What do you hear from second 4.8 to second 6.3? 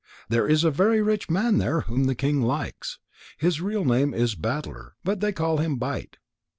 but they call him Bite.